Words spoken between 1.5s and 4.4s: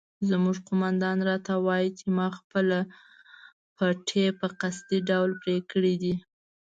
وایي چې ما خپله پټۍ